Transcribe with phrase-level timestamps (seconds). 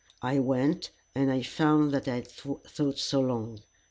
[0.23, 2.31] I went, and I found what I had
[2.65, 3.59] sought so long.